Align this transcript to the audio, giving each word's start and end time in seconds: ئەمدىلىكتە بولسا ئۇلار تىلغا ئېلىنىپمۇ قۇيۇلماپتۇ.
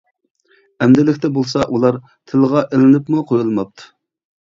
ئەمدىلىكتە 0.85 1.29
بولسا 1.35 1.65
ئۇلار 1.75 1.99
تىلغا 2.31 2.63
ئېلىنىپمۇ 2.69 3.21
قۇيۇلماپتۇ. 3.33 3.91